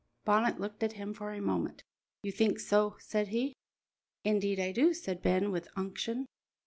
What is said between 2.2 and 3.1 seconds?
"You think so?"